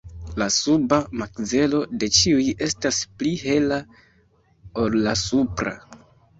[0.41, 3.81] La suba makzelo de ĉiuj estas pli hela
[4.87, 5.81] ol la supra.